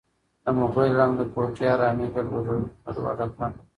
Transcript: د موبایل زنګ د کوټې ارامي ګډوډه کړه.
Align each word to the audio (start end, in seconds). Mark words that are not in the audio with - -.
د 0.43 0.45
موبایل 0.59 0.91
زنګ 0.97 1.13
د 1.17 1.21
کوټې 1.33 1.65
ارامي 1.73 2.07
ګډوډه 2.13 3.25
کړه. 3.35 3.47